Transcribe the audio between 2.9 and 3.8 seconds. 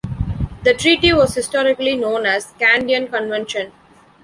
Convention".